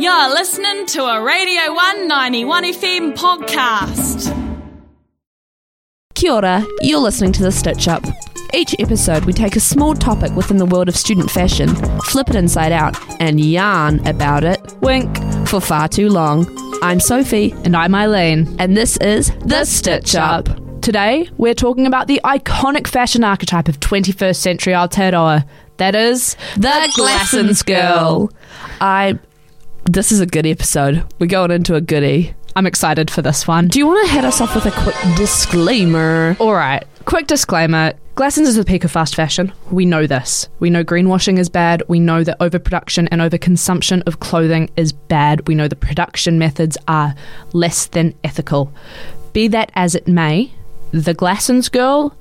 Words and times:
You're 0.00 0.30
listening 0.30 0.86
to 0.86 1.02
a 1.04 1.22
Radio 1.22 1.74
191 1.74 2.64
FM 2.72 3.14
podcast. 3.14 4.34
Kia 6.14 6.32
ora, 6.32 6.64
you're 6.80 7.00
listening 7.00 7.32
to 7.32 7.42
The 7.42 7.52
Stitch 7.52 7.86
Up. 7.86 8.02
Each 8.54 8.74
episode, 8.78 9.26
we 9.26 9.34
take 9.34 9.56
a 9.56 9.60
small 9.60 9.92
topic 9.94 10.32
within 10.32 10.56
the 10.56 10.64
world 10.64 10.88
of 10.88 10.96
student 10.96 11.30
fashion, 11.30 11.68
flip 12.04 12.30
it 12.30 12.34
inside 12.36 12.72
out, 12.72 12.96
and 13.20 13.40
yarn 13.44 14.06
about 14.06 14.42
it, 14.42 14.58
wink, 14.80 15.14
for 15.46 15.60
far 15.60 15.86
too 15.86 16.08
long. 16.08 16.46
I'm 16.82 16.98
Sophie, 16.98 17.52
And 17.64 17.76
I'm 17.76 17.94
Eileen. 17.94 18.56
and 18.58 18.74
this 18.74 18.96
is 18.98 19.30
The 19.44 19.66
Stitch 19.66 20.14
Up. 20.14 20.48
Today, 20.80 21.28
we're 21.36 21.52
talking 21.52 21.86
about 21.86 22.06
the 22.06 22.22
iconic 22.24 22.86
fashion 22.86 23.22
archetype 23.22 23.68
of 23.68 23.78
21st 23.80 24.36
century 24.36 24.72
Aotearoa. 24.72 25.46
That 25.76 25.94
is 25.94 26.36
The 26.56 26.90
Glassons 26.96 27.64
Girl. 27.66 28.30
I. 28.80 29.18
This 29.92 30.12
is 30.12 30.20
a 30.20 30.26
good 30.26 30.46
episode. 30.46 31.04
We're 31.18 31.26
going 31.26 31.50
into 31.50 31.74
a 31.74 31.80
goodie. 31.80 32.32
I'm 32.54 32.64
excited 32.68 33.10
for 33.10 33.22
this 33.22 33.48
one. 33.48 33.66
Do 33.66 33.80
you 33.80 33.88
want 33.88 34.06
to 34.06 34.12
head 34.12 34.24
us 34.24 34.40
off 34.40 34.54
with 34.54 34.64
a 34.66 34.70
quick 34.70 34.94
disclaimer? 35.16 36.36
All 36.38 36.54
right, 36.54 36.86
quick 37.06 37.26
disclaimer. 37.26 37.94
Glassons 38.14 38.46
is 38.46 38.54
the 38.54 38.64
peak 38.64 38.84
of 38.84 38.92
fast 38.92 39.16
fashion. 39.16 39.52
We 39.72 39.84
know 39.84 40.06
this. 40.06 40.48
We 40.60 40.70
know 40.70 40.84
greenwashing 40.84 41.40
is 41.40 41.48
bad. 41.48 41.82
We 41.88 41.98
know 41.98 42.22
that 42.22 42.40
overproduction 42.40 43.08
and 43.08 43.20
overconsumption 43.20 44.04
of 44.06 44.20
clothing 44.20 44.70
is 44.76 44.92
bad. 44.92 45.48
We 45.48 45.56
know 45.56 45.66
the 45.66 45.74
production 45.74 46.38
methods 46.38 46.78
are 46.86 47.16
less 47.52 47.86
than 47.86 48.14
ethical. 48.22 48.72
Be 49.32 49.48
that 49.48 49.72
as 49.74 49.96
it 49.96 50.06
may, 50.06 50.52
the 50.92 51.16
Glassons 51.16 51.68
girl, 51.68 52.16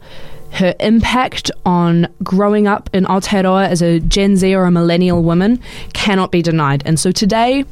her 0.53 0.75
impact 0.79 1.51
on 1.65 2.07
growing 2.23 2.67
up 2.67 2.89
in 2.93 3.05
Aotearoa 3.05 3.67
as 3.67 3.81
a 3.81 3.99
Gen 3.99 4.35
Z 4.35 4.53
or 4.53 4.65
a 4.65 4.71
millennial 4.71 5.23
woman 5.23 5.61
cannot 5.93 6.31
be 6.31 6.41
denied. 6.41 6.83
And 6.85 6.99
so 6.99 7.11
today, 7.11 7.65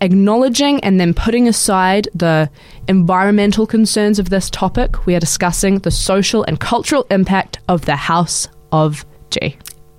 acknowledging 0.00 0.82
and 0.82 0.98
then 1.00 1.14
putting 1.14 1.46
aside 1.48 2.08
the 2.14 2.50
environmental 2.88 3.66
concerns 3.66 4.18
of 4.18 4.30
this 4.30 4.50
topic, 4.50 5.06
we 5.06 5.14
are 5.14 5.20
discussing 5.20 5.78
the 5.80 5.90
social 5.90 6.44
and 6.44 6.58
cultural 6.58 7.06
impact 7.10 7.58
of 7.68 7.84
the 7.86 7.96
Haus 7.96 8.48
of 8.72 9.04
G. 9.30 9.56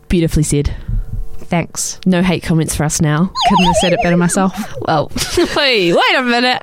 Beautifully 0.09 0.43
said. 0.43 0.75
Thanks. 1.51 1.99
No 2.05 2.21
hate 2.21 2.43
comments 2.43 2.75
for 2.75 2.83
us 2.83 3.01
now. 3.01 3.31
Couldn't 3.49 3.65
have 3.65 3.75
said 3.77 3.93
it 3.93 3.99
better 4.03 4.17
myself. 4.17 4.55
Well, 4.81 5.11
wait, 5.37 5.93
wait 5.93 6.15
a 6.15 6.23
minute. 6.23 6.61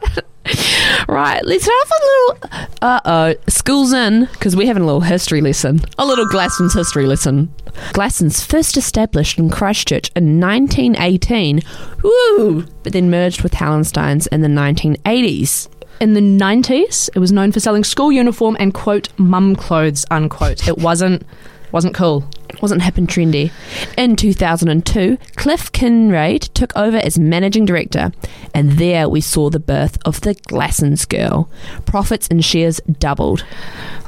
Right, 1.09 1.43
let's 1.45 1.65
have 1.65 1.91
a 1.91 2.05
little. 2.05 2.69
Uh 2.83 3.01
oh, 3.05 3.35
school's 3.49 3.93
in 3.93 4.27
because 4.33 4.55
we're 4.55 4.67
having 4.67 4.83
a 4.83 4.87
little 4.87 5.01
history 5.01 5.41
lesson. 5.41 5.81
A 5.99 6.05
little 6.05 6.27
Glasson's 6.27 6.75
history 6.75 7.07
lesson. 7.07 7.53
Glasson's 7.93 8.45
first 8.45 8.77
established 8.77 9.39
in 9.39 9.49
Christchurch 9.49 10.11
in 10.15 10.39
1918. 10.41 11.63
Woo! 12.03 12.67
But 12.83 12.93
then 12.93 13.11
merged 13.11 13.43
with 13.43 13.53
Hallensteins 13.53 14.27
in 14.29 14.43
the 14.43 14.49
1980s. 14.49 15.69
In 16.01 16.15
the 16.15 16.21
90s, 16.21 17.09
it 17.15 17.19
was 17.19 17.33
known 17.33 17.53
for 17.53 17.61
selling 17.61 17.85
school 17.85 18.13
uniform 18.13 18.57
and 18.61 18.75
quote 18.75 19.09
mum 19.19 19.57
clothes 19.57 20.05
unquote. 20.11 20.69
It 20.69 20.79
wasn't 20.79 21.25
wasn't 21.73 21.95
cool. 21.95 22.29
Wasn't 22.61 22.83
hip 22.83 22.97
and 22.97 23.09
trendy. 23.09 23.53
In 23.97 24.17
2002, 24.17 25.19
Cliff 25.37 25.71
Kinraid 25.71 26.53
took 26.55 26.77
over 26.77 26.97
as 26.97 27.19
managing 27.19 27.65
director, 27.65 28.13
and 28.55 28.73
there 28.73 29.09
we 29.09 29.21
saw 29.21 29.51
the 29.51 29.61
birth 29.61 29.99
of 30.05 30.21
the 30.23 30.35
Glassons 30.35 31.09
girl. 31.09 31.49
Profits 31.87 32.27
and 32.29 32.45
shares 32.45 32.81
doubled. 32.99 33.45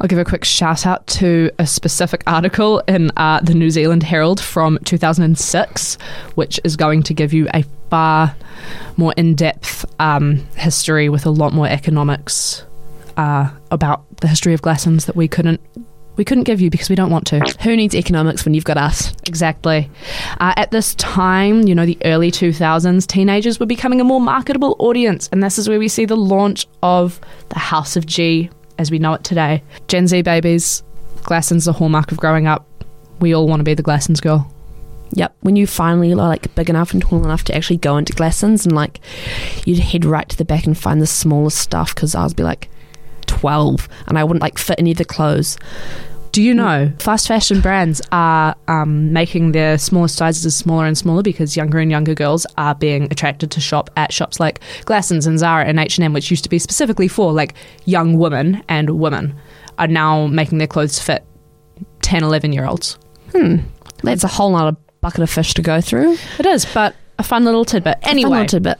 I'll 0.00 0.08
give 0.08 0.18
a 0.18 0.24
quick 0.24 0.44
shout 0.44 0.86
out 0.86 1.06
to 1.08 1.50
a 1.58 1.66
specific 1.66 2.22
article 2.26 2.80
in 2.88 3.10
uh, 3.16 3.40
the 3.40 3.54
New 3.54 3.70
Zealand 3.70 4.02
Herald 4.02 4.40
from 4.40 4.78
2006, 4.84 5.98
which 6.34 6.58
is 6.64 6.76
going 6.76 7.02
to 7.04 7.14
give 7.14 7.32
you 7.32 7.48
a 7.54 7.64
far 7.90 8.34
more 8.96 9.12
in 9.16 9.34
depth 9.34 9.84
um, 10.00 10.46
history 10.56 11.08
with 11.08 11.26
a 11.26 11.30
lot 11.30 11.52
more 11.52 11.68
economics 11.68 12.64
uh, 13.16 13.50
about 13.70 14.04
the 14.18 14.28
history 14.28 14.54
of 14.54 14.62
Glassons 14.62 15.06
that 15.06 15.16
we 15.16 15.28
couldn't. 15.28 15.60
We 16.16 16.24
couldn't 16.24 16.44
give 16.44 16.60
you 16.60 16.70
because 16.70 16.90
we 16.90 16.96
don't 16.96 17.10
want 17.10 17.26
to. 17.28 17.40
Who 17.62 17.76
needs 17.76 17.94
economics 17.94 18.44
when 18.44 18.54
you've 18.54 18.64
got 18.64 18.76
us? 18.76 19.14
Exactly. 19.26 19.90
Uh, 20.38 20.52
at 20.56 20.70
this 20.70 20.94
time, 20.96 21.62
you 21.62 21.74
know, 21.74 21.86
the 21.86 21.98
early 22.04 22.30
2000s, 22.30 23.06
teenagers 23.06 23.58
were 23.58 23.66
becoming 23.66 24.00
a 24.00 24.04
more 24.04 24.20
marketable 24.20 24.76
audience, 24.78 25.28
and 25.32 25.42
this 25.42 25.58
is 25.58 25.68
where 25.68 25.78
we 25.78 25.88
see 25.88 26.04
the 26.04 26.16
launch 26.16 26.66
of 26.82 27.20
the 27.48 27.58
Haus 27.58 27.96
of 27.96 28.06
G 28.06 28.50
as 28.78 28.90
we 28.90 28.98
know 28.98 29.14
it 29.14 29.24
today. 29.24 29.62
Gen 29.88 30.06
Z 30.08 30.22
babies, 30.22 30.82
Glasson's 31.22 31.66
the 31.66 31.72
hallmark 31.72 32.12
of 32.12 32.18
growing 32.18 32.46
up. 32.46 32.66
We 33.20 33.34
all 33.34 33.46
want 33.46 33.60
to 33.60 33.64
be 33.64 33.74
the 33.74 33.82
Glassons 33.82 34.20
girl. 34.20 34.52
Yep. 35.12 35.36
When 35.40 35.56
you 35.56 35.66
finally 35.66 36.12
are 36.12 36.16
like 36.16 36.54
big 36.54 36.70
enough 36.70 36.92
and 36.92 37.02
tall 37.02 37.24
enough 37.24 37.44
to 37.44 37.54
actually 37.54 37.78
go 37.78 37.96
into 37.96 38.12
Glassons 38.12 38.64
and 38.64 38.74
like 38.74 39.00
you'd 39.66 39.80
head 39.80 40.04
right 40.04 40.28
to 40.28 40.36
the 40.36 40.44
back 40.44 40.66
and 40.66 40.78
find 40.78 41.00
the 41.00 41.06
smallest 41.06 41.58
stuff 41.58 41.94
because 41.94 42.14
I 42.14 42.22
was 42.22 42.34
be 42.34 42.42
like 42.42 42.68
12 43.40 43.88
and 44.06 44.18
I 44.18 44.24
wouldn't 44.24 44.42
like 44.42 44.58
fit 44.58 44.78
any 44.78 44.92
of 44.92 44.98
the 44.98 45.04
clothes. 45.04 45.58
Do 46.32 46.42
you 46.42 46.54
know 46.54 46.92
fast 46.98 47.26
fashion 47.26 47.60
brands 47.60 48.00
are 48.12 48.54
um, 48.68 49.12
making 49.12 49.52
their 49.52 49.78
smallest 49.78 50.16
sizes 50.16 50.54
smaller 50.54 50.86
and 50.86 50.96
smaller 50.96 51.22
because 51.22 51.56
younger 51.56 51.78
and 51.78 51.90
younger 51.90 52.14
girls 52.14 52.46
are 52.56 52.74
being 52.74 53.04
attracted 53.04 53.50
to 53.52 53.60
shop 53.60 53.90
at 53.96 54.12
shops 54.12 54.38
like 54.38 54.60
Glassons 54.84 55.26
and 55.26 55.38
Zara 55.38 55.64
and 55.64 55.80
H 55.80 55.98
and 55.98 56.04
M, 56.04 56.12
which 56.12 56.30
used 56.30 56.44
to 56.44 56.50
be 56.50 56.58
specifically 56.58 57.08
for 57.08 57.32
like 57.32 57.54
young 57.84 58.16
women 58.16 58.62
and 58.68 58.90
women, 59.00 59.34
are 59.78 59.88
now 59.88 60.26
making 60.28 60.58
their 60.58 60.68
clothes 60.68 61.00
fit 61.00 61.24
10, 62.02 62.22
11 62.22 62.52
year 62.52 62.66
olds. 62.66 62.96
Hmm. 63.32 63.56
That's 64.02 64.22
a 64.22 64.28
whole 64.28 64.52
lot 64.52 64.68
of 64.68 65.00
bucket 65.00 65.22
of 65.22 65.30
fish 65.30 65.54
to 65.54 65.62
go 65.62 65.80
through. 65.80 66.16
It 66.38 66.46
is, 66.46 66.64
but 66.64 66.94
a 67.20 67.22
fun 67.22 67.44
little 67.44 67.64
tidbit. 67.64 67.98
Anyway, 68.02 68.30
little 68.30 68.46
tidbit. 68.46 68.78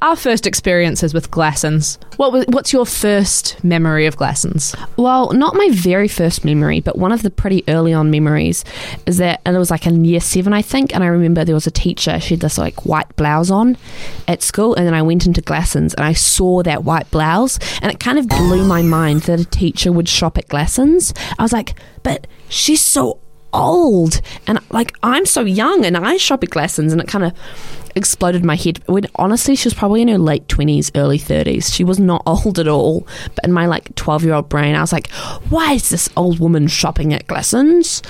our 0.00 0.16
first 0.16 0.46
experiences 0.46 1.12
with 1.12 1.30
Glassons. 1.30 1.98
What 2.16 2.32
was, 2.32 2.44
what's 2.48 2.72
your 2.72 2.86
first 2.86 3.62
memory 3.62 4.06
of 4.06 4.16
Glassons? 4.16 4.74
Well, 4.96 5.32
not 5.32 5.54
my 5.54 5.68
very 5.72 6.08
first 6.08 6.44
memory, 6.44 6.80
but 6.80 6.96
one 6.96 7.12
of 7.12 7.22
the 7.22 7.30
pretty 7.30 7.64
early 7.68 7.92
on 7.92 8.10
memories 8.10 8.64
is 9.06 9.18
that, 9.18 9.42
and 9.44 9.54
it 9.54 9.58
was 9.58 9.70
like 9.70 9.86
in 9.86 10.04
year 10.04 10.20
seven, 10.20 10.52
I 10.52 10.62
think. 10.62 10.94
And 10.94 11.04
I 11.04 11.08
remember 11.08 11.44
there 11.44 11.54
was 11.54 11.66
a 11.66 11.70
teacher, 11.72 12.18
she 12.20 12.34
had 12.34 12.40
this 12.40 12.56
like 12.56 12.86
white 12.86 13.14
blouse 13.16 13.50
on 13.50 13.76
at 14.28 14.42
school. 14.42 14.74
And 14.74 14.86
then 14.86 14.94
I 14.94 15.02
went 15.02 15.26
into 15.26 15.42
Glassons 15.42 15.94
and 15.94 16.04
I 16.04 16.12
saw 16.12 16.62
that 16.62 16.84
white 16.84 17.10
blouse. 17.10 17.58
And 17.82 17.92
it 17.92 18.00
kind 18.00 18.18
of 18.18 18.28
blew 18.28 18.64
my 18.64 18.82
mind 18.82 19.22
that 19.22 19.40
a 19.40 19.44
teacher 19.44 19.90
would 19.92 20.08
shop 20.08 20.38
at 20.38 20.48
Glassons. 20.48 21.12
I 21.38 21.42
was 21.42 21.52
like, 21.52 21.74
but 22.02 22.26
she's 22.48 22.80
so 22.80 23.18
old. 23.52 24.20
And 24.46 24.58
like, 24.70 24.94
I'm 25.02 25.26
so 25.26 25.42
young 25.42 25.84
and 25.84 25.96
I 25.96 26.16
shop 26.16 26.42
at 26.42 26.50
Glassons. 26.50 26.92
And 26.92 27.00
it 27.00 27.08
kind 27.08 27.24
of 27.24 27.32
exploded 27.94 28.44
my 28.44 28.56
head. 28.56 28.82
When 28.86 29.06
honestly, 29.16 29.56
she 29.56 29.66
was 29.66 29.74
probably 29.74 30.02
in 30.02 30.08
her 30.08 30.18
late 30.18 30.46
20s, 30.48 30.90
early 30.94 31.18
30s. 31.18 31.72
She 31.72 31.84
was 31.84 31.98
not 31.98 32.22
old 32.26 32.58
at 32.58 32.68
all. 32.68 33.06
But 33.34 33.44
in 33.44 33.52
my 33.52 33.66
like 33.66 33.94
12 33.94 34.24
year 34.24 34.34
old 34.34 34.48
brain, 34.48 34.74
I 34.74 34.80
was 34.80 34.92
like, 34.92 35.10
why 35.48 35.74
is 35.74 35.90
this 35.90 36.08
old 36.16 36.38
woman 36.38 36.68
shopping 36.68 37.12
at 37.12 37.26
Glassons? 37.26 38.04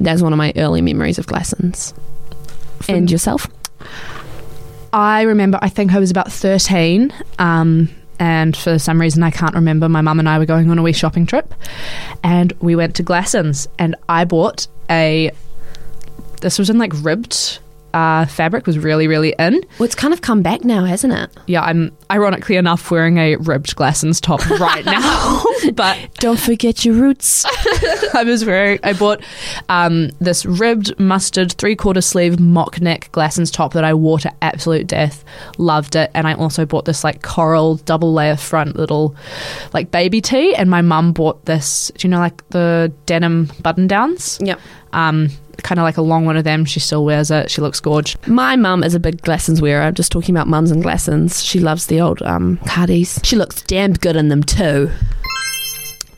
That's 0.00 0.22
one 0.22 0.32
of 0.32 0.38
my 0.38 0.52
early 0.56 0.82
memories 0.82 1.18
of 1.18 1.26
Glassons. 1.26 1.94
And 2.88 3.10
yourself? 3.10 3.46
I 4.92 5.22
remember, 5.22 5.58
I 5.62 5.68
think 5.68 5.92
I 5.92 5.98
was 5.98 6.10
about 6.10 6.30
13. 6.30 7.12
Um, 7.38 7.88
and 8.18 8.56
for 8.56 8.78
some 8.78 9.00
reason, 9.00 9.22
I 9.22 9.30
can't 9.30 9.54
remember. 9.54 9.88
My 9.88 10.00
mum 10.00 10.18
and 10.18 10.28
I 10.28 10.38
were 10.38 10.46
going 10.46 10.70
on 10.70 10.78
a 10.78 10.82
wee 10.82 10.92
shopping 10.92 11.26
trip, 11.26 11.52
and 12.22 12.52
we 12.60 12.76
went 12.76 12.94
to 12.96 13.02
Glassons, 13.02 13.66
and 13.78 13.96
I 14.08 14.24
bought 14.24 14.66
a. 14.90 15.30
This 16.40 16.58
was 16.58 16.68
in 16.68 16.78
like 16.78 16.92
ribbed 17.02 17.58
uh, 17.94 18.26
fabric, 18.26 18.66
was 18.66 18.78
really, 18.78 19.06
really 19.06 19.34
in. 19.38 19.64
Well, 19.78 19.84
it's 19.86 19.94
kind 19.94 20.12
of 20.12 20.20
come 20.20 20.42
back 20.42 20.64
now, 20.64 20.84
hasn't 20.84 21.12
it? 21.12 21.30
Yeah, 21.46 21.62
I'm 21.62 21.96
ironically 22.10 22.56
enough 22.56 22.90
wearing 22.90 23.18
a 23.18 23.36
ribbed 23.36 23.76
Glassons 23.76 24.20
top 24.20 24.44
right 24.60 24.84
now, 24.84 25.42
but 25.74 25.96
Don't 26.14 26.38
forget 26.38 26.84
your 26.84 26.96
roots. 26.96 27.44
I 28.14 28.24
was 28.24 28.44
wearing. 28.44 28.78
I 28.82 28.92
bought 28.92 29.22
um, 29.68 30.10
this 30.20 30.44
ribbed 30.44 30.98
mustard 30.98 31.52
three 31.52 31.76
quarter 31.76 32.00
sleeve 32.00 32.40
mock 32.40 32.80
neck 32.80 33.10
Glassons 33.12 33.52
top 33.52 33.72
that 33.74 33.84
I 33.84 33.94
wore 33.94 34.18
to 34.20 34.32
absolute 34.42 34.86
death. 34.86 35.24
Loved 35.58 35.96
it, 35.96 36.10
and 36.14 36.26
I 36.26 36.34
also 36.34 36.64
bought 36.64 36.84
this 36.84 37.04
like 37.04 37.22
coral 37.22 37.76
double 37.76 38.12
layer 38.12 38.36
front 38.36 38.76
little 38.76 39.14
like 39.72 39.90
baby 39.90 40.20
tee. 40.20 40.54
And 40.54 40.70
my 40.70 40.82
mum 40.82 41.12
bought 41.12 41.44
this. 41.44 41.90
Do 41.96 42.06
you 42.06 42.10
know 42.10 42.18
like 42.18 42.48
the 42.50 42.92
denim 43.06 43.50
button 43.62 43.86
downs? 43.86 44.38
Yep. 44.42 44.60
Um, 44.92 45.28
kind 45.62 45.78
of 45.78 45.84
like 45.84 45.96
a 45.96 46.02
long 46.02 46.24
one 46.24 46.36
of 46.36 46.44
them. 46.44 46.64
She 46.64 46.80
still 46.80 47.04
wears 47.04 47.30
it. 47.30 47.50
She 47.50 47.60
looks 47.60 47.80
gorge. 47.80 48.16
My 48.26 48.56
mum 48.56 48.82
is 48.82 48.94
a 48.94 49.00
big 49.00 49.22
Glassons 49.22 49.60
wearer. 49.60 49.90
Just 49.92 50.12
talking 50.12 50.34
about 50.34 50.48
mums 50.48 50.70
and 50.70 50.82
Glassons. 50.82 51.44
She 51.44 51.60
loves 51.60 51.86
the 51.86 52.00
old 52.00 52.22
um, 52.22 52.58
cardies. 52.58 53.24
She 53.24 53.36
looks 53.36 53.62
damn 53.62 53.92
good 53.92 54.16
in 54.16 54.28
them 54.28 54.42
too. 54.42 54.90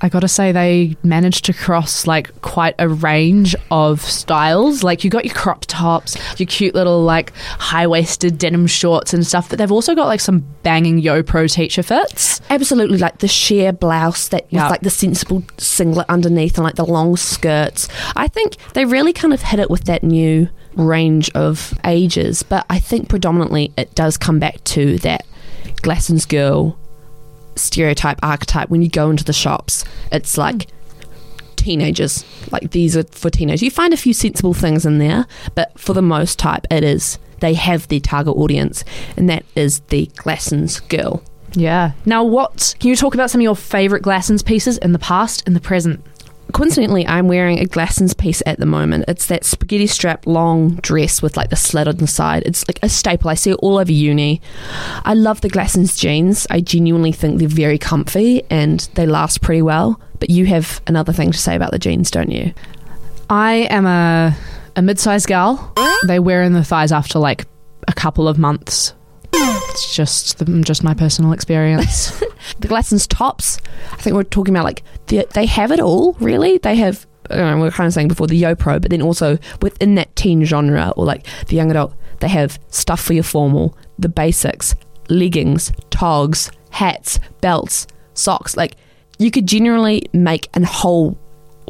I 0.00 0.08
gotta 0.08 0.28
say, 0.28 0.52
they 0.52 0.96
managed 1.02 1.44
to 1.46 1.52
cross 1.52 2.06
like 2.06 2.40
quite 2.42 2.74
a 2.78 2.88
range 2.88 3.56
of 3.70 4.00
styles. 4.00 4.82
Like, 4.82 5.04
you 5.04 5.10
got 5.10 5.24
your 5.24 5.34
crop 5.34 5.64
tops, 5.66 6.16
your 6.38 6.46
cute 6.46 6.74
little 6.74 7.02
like 7.02 7.34
high 7.36 7.86
waisted 7.86 8.38
denim 8.38 8.66
shorts 8.66 9.14
and 9.14 9.26
stuff, 9.26 9.48
but 9.48 9.58
they've 9.58 9.72
also 9.72 9.94
got 9.94 10.06
like 10.06 10.20
some 10.20 10.44
banging 10.62 10.98
Yo 10.98 11.22
Pro 11.22 11.46
teacher 11.46 11.82
fits. 11.82 12.40
Absolutely, 12.50 12.98
like 12.98 13.18
the 13.18 13.28
sheer 13.28 13.72
blouse 13.72 14.28
that 14.28 14.46
with 14.52 14.60
like 14.60 14.82
the 14.82 14.90
sensible 14.90 15.42
singlet 15.58 16.06
underneath 16.08 16.56
and 16.56 16.64
like 16.64 16.76
the 16.76 16.84
long 16.84 17.16
skirts. 17.16 17.88
I 18.14 18.28
think 18.28 18.56
they 18.74 18.84
really 18.84 19.12
kind 19.12 19.32
of 19.32 19.42
hit 19.42 19.60
it 19.60 19.70
with 19.70 19.84
that 19.84 20.02
new 20.02 20.48
range 20.74 21.30
of 21.30 21.72
ages, 21.84 22.42
but 22.42 22.66
I 22.68 22.78
think 22.78 23.08
predominantly 23.08 23.72
it 23.76 23.94
does 23.94 24.16
come 24.16 24.38
back 24.38 24.62
to 24.64 24.98
that 24.98 25.26
Glasson's 25.82 26.26
girl 26.26 26.78
stereotype 27.56 28.18
archetype. 28.22 28.70
When 28.70 28.82
you 28.82 28.88
go 28.88 29.10
into 29.10 29.24
the 29.24 29.32
shops, 29.32 29.84
it's 30.12 30.38
like 30.38 30.68
teenagers. 31.56 32.24
Like 32.52 32.70
these 32.70 32.96
are 32.96 33.04
for 33.04 33.30
teenagers. 33.30 33.62
You 33.62 33.70
find 33.70 33.92
a 33.92 33.96
few 33.96 34.12
sensible 34.12 34.54
things 34.54 34.86
in 34.86 34.98
there, 34.98 35.26
but 35.54 35.78
for 35.78 35.92
the 35.92 36.02
most 36.02 36.38
type, 36.38 36.66
it 36.70 36.84
is 36.84 37.18
they 37.40 37.54
have 37.54 37.88
their 37.88 38.00
target 38.00 38.36
audience, 38.36 38.84
and 39.16 39.28
that 39.28 39.44
is 39.54 39.80
the 39.88 40.06
Glasson's 40.16 40.80
girl. 40.80 41.22
Yeah. 41.52 41.92
Now, 42.04 42.22
what 42.22 42.74
can 42.80 42.90
you 42.90 42.96
talk 42.96 43.14
about 43.14 43.30
some 43.30 43.40
of 43.40 43.44
your 43.44 43.56
favorite 43.56 44.02
Glassons 44.02 44.44
pieces 44.44 44.78
in 44.78 44.92
the 44.92 44.98
past 44.98 45.42
and 45.46 45.56
the 45.56 45.60
present? 45.60 46.04
Coincidentally, 46.52 47.06
I'm 47.06 47.28
wearing 47.28 47.58
a 47.58 47.64
Glassons 47.64 48.16
piece 48.16 48.42
at 48.46 48.58
the 48.58 48.66
moment. 48.66 49.04
It's 49.08 49.26
that 49.26 49.44
spaghetti 49.44 49.86
strap 49.86 50.26
long 50.26 50.76
dress 50.76 51.22
with 51.22 51.36
like 51.36 51.50
the 51.50 51.56
slit 51.56 51.88
on 51.88 51.96
the 51.96 52.06
side. 52.06 52.42
It's 52.46 52.66
like 52.68 52.78
a 52.82 52.88
staple. 52.88 53.30
I 53.30 53.34
see 53.34 53.50
it 53.50 53.58
all 53.62 53.78
over 53.78 53.92
uni. 53.92 54.40
I 55.04 55.14
love 55.14 55.40
the 55.40 55.50
Glassons 55.50 55.98
jeans. 55.98 56.46
I 56.50 56.60
genuinely 56.60 57.12
think 57.12 57.38
they're 57.38 57.48
very 57.48 57.78
comfy 57.78 58.42
and 58.50 58.80
they 58.94 59.06
last 59.06 59.42
pretty 59.42 59.62
well. 59.62 60.00
But 60.18 60.30
you 60.30 60.46
have 60.46 60.80
another 60.86 61.12
thing 61.12 61.32
to 61.32 61.38
say 61.38 61.54
about 61.54 61.72
the 61.72 61.78
jeans, 61.78 62.10
don't 62.10 62.30
you? 62.30 62.52
I 63.28 63.66
am 63.70 63.86
a 63.86 64.36
a 64.76 64.82
mid-sized 64.82 65.26
gal. 65.26 65.72
They 66.06 66.18
wear 66.18 66.42
in 66.42 66.52
the 66.52 66.62
thighs 66.62 66.92
after 66.92 67.18
like 67.18 67.46
a 67.88 67.92
couple 67.92 68.28
of 68.28 68.38
months. 68.38 68.94
It's 69.76 69.94
just 69.94 70.38
the, 70.38 70.62
just 70.62 70.82
my 70.82 70.94
personal 70.94 71.32
experience. 71.32 72.18
the 72.60 72.66
Glassons 72.66 73.06
tops, 73.06 73.58
I 73.92 73.96
think 73.96 74.16
we're 74.16 74.22
talking 74.22 74.54
about 74.54 74.64
like 74.64 74.82
they, 75.08 75.22
they 75.34 75.44
have 75.44 75.70
it 75.70 75.80
all, 75.80 76.14
really. 76.14 76.56
They 76.56 76.76
have, 76.76 77.06
know, 77.28 77.58
we 77.58 77.68
are 77.68 77.70
kind 77.70 77.86
of 77.86 77.92
saying 77.92 78.08
before 78.08 78.26
the 78.26 78.38
Yo 78.38 78.54
Pro, 78.54 78.78
but 78.78 78.90
then 78.90 79.02
also 79.02 79.36
within 79.60 79.94
that 79.96 80.16
teen 80.16 80.44
genre 80.44 80.94
or 80.96 81.04
like 81.04 81.26
the 81.48 81.56
young 81.56 81.70
adult, 81.70 81.94
they 82.20 82.28
have 82.28 82.58
stuff 82.70 83.02
for 83.02 83.12
your 83.12 83.22
formal, 83.22 83.76
the 83.98 84.08
basics, 84.08 84.74
leggings, 85.10 85.70
togs, 85.90 86.50
hats, 86.70 87.20
belts, 87.42 87.86
socks. 88.14 88.56
Like 88.56 88.76
you 89.18 89.30
could 89.30 89.46
generally 89.46 90.08
make 90.14 90.48
a 90.56 90.64
whole 90.64 91.18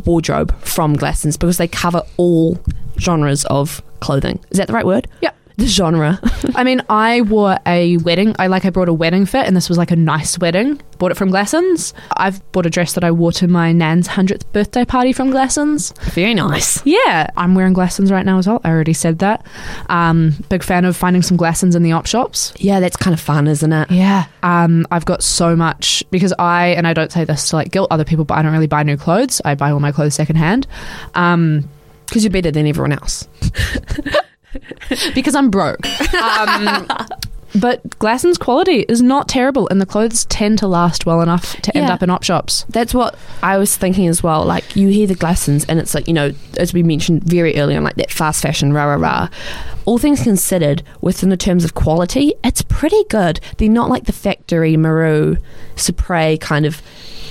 wardrobe 0.04 0.56
from 0.60 0.94
Glassons 0.94 1.36
because 1.36 1.58
they 1.58 1.66
cover 1.66 2.02
all 2.18 2.56
genres 3.00 3.44
of 3.46 3.82
clothing. 3.98 4.38
Is 4.50 4.58
that 4.58 4.68
the 4.68 4.74
right 4.74 4.86
word? 4.86 5.08
Yep 5.22 5.35
the 5.56 5.66
genre. 5.66 6.20
I 6.54 6.64
mean, 6.64 6.82
I 6.88 7.22
wore 7.22 7.58
a 7.66 7.96
wedding. 7.98 8.34
I 8.38 8.46
like 8.46 8.64
I 8.64 8.70
brought 8.70 8.88
a 8.88 8.92
wedding 8.92 9.24
fit, 9.26 9.46
and 9.46 9.56
this 9.56 9.68
was 9.68 9.78
like 9.78 9.90
a 9.90 9.96
nice 9.96 10.38
wedding. 10.38 10.80
Bought 10.98 11.12
it 11.12 11.16
from 11.16 11.30
Glassons. 11.30 11.92
I've 12.16 12.40
bought 12.52 12.66
a 12.66 12.70
dress 12.70 12.92
that 12.94 13.04
I 13.04 13.10
wore 13.10 13.32
to 13.32 13.48
my 13.48 13.72
nan's 13.72 14.06
hundredth 14.06 14.50
birthday 14.52 14.84
party 14.84 15.12
from 15.12 15.30
Glassons. 15.30 15.96
Very 16.12 16.34
nice. 16.34 16.84
Yeah, 16.84 17.28
I'm 17.36 17.54
wearing 17.54 17.74
Glassons 17.74 18.10
right 18.10 18.24
now 18.24 18.38
as 18.38 18.46
well. 18.46 18.60
I 18.64 18.70
already 18.70 18.92
said 18.92 19.18
that. 19.20 19.46
Um, 19.88 20.34
big 20.48 20.62
fan 20.62 20.84
of 20.84 20.96
finding 20.96 21.22
some 21.22 21.38
Glassons 21.38 21.74
in 21.74 21.82
the 21.82 21.92
op 21.92 22.06
shops. 22.06 22.52
Yeah, 22.58 22.80
that's 22.80 22.96
kind 22.96 23.14
of 23.14 23.20
fun, 23.20 23.48
isn't 23.48 23.72
it? 23.72 23.90
Yeah. 23.90 24.26
Um, 24.42 24.86
I've 24.90 25.06
got 25.06 25.22
so 25.22 25.56
much 25.56 26.04
because 26.10 26.34
I 26.38 26.68
and 26.68 26.86
I 26.86 26.92
don't 26.92 27.10
say 27.12 27.24
this 27.24 27.48
to 27.50 27.56
like 27.56 27.70
guilt 27.70 27.88
other 27.90 28.04
people, 28.04 28.24
but 28.24 28.36
I 28.36 28.42
don't 28.42 28.52
really 28.52 28.66
buy 28.66 28.82
new 28.82 28.96
clothes. 28.96 29.40
I 29.44 29.54
buy 29.54 29.70
all 29.70 29.80
my 29.80 29.92
clothes 29.92 30.14
secondhand. 30.14 30.66
Um, 31.14 31.68
because 32.06 32.22
you're 32.22 32.30
better 32.30 32.52
than 32.52 32.66
everyone 32.66 32.92
else. 32.92 33.26
because 35.14 35.34
I'm 35.34 35.50
broke. 35.50 35.84
Um, 36.14 36.86
but 37.60 37.98
Glasson's 37.98 38.38
quality 38.38 38.80
is 38.88 39.00
not 39.02 39.28
terrible, 39.28 39.68
and 39.68 39.80
the 39.80 39.86
clothes 39.86 40.24
tend 40.26 40.58
to 40.58 40.66
last 40.68 41.06
well 41.06 41.20
enough 41.22 41.60
to 41.62 41.76
end 41.76 41.86
Yeah. 41.88 41.94
up 41.94 42.02
in 42.02 42.10
op 42.10 42.22
shops. 42.22 42.64
That's 42.68 42.92
what 42.94 43.18
I 43.42 43.58
was 43.58 43.76
thinking 43.76 44.06
as 44.08 44.22
well. 44.22 44.44
Like 44.44 44.76
you 44.76 44.88
hear 44.88 45.06
the 45.06 45.14
Glassons, 45.14 45.64
and 45.68 45.78
it's 45.78 45.94
like 45.94 46.06
you 46.08 46.14
know, 46.14 46.32
as 46.58 46.72
we 46.72 46.82
mentioned 46.82 47.24
very 47.24 47.56
early 47.56 47.76
on, 47.76 47.84
like 47.84 47.96
that 47.96 48.10
fast 48.10 48.42
fashion 48.42 48.72
rah 48.72 48.84
rah 48.84 48.94
rah. 48.96 49.28
All 49.84 49.98
things 49.98 50.22
considered, 50.22 50.82
within 51.00 51.28
the 51.30 51.36
terms 51.36 51.64
of 51.64 51.74
quality, 51.74 52.34
it's 52.42 52.62
pretty 52.62 53.04
good. 53.08 53.40
They're 53.58 53.68
not 53.68 53.88
like 53.88 54.04
the 54.04 54.12
Factorie 54.12 54.76
Maru, 54.76 55.36
Supre 55.76 56.40
kind 56.40 56.66
of 56.66 56.82